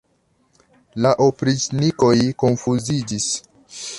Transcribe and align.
La 1.05 1.11
opriĉnikoj 1.25 2.15
konfuziĝis. 2.45 3.31